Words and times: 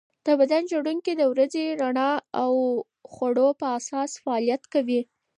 د 0.25 0.27
بدن 0.39 0.63
ژوڼکې 0.71 1.13
د 1.17 1.21
ورځني 1.31 1.67
رڼا 1.81 2.11
او 2.41 2.53
خوړو 3.11 3.47
په 3.59 3.65
اساس 3.77 4.11
فعالیت 4.23 4.63
کوي. 4.73 5.01